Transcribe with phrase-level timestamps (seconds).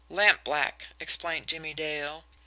[0.09, 2.25] "Lampblack," explained Jimmie Dale.